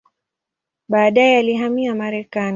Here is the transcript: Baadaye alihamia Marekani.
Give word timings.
Baadaye 0.89 1.37
alihamia 1.37 1.95
Marekani. 1.95 2.49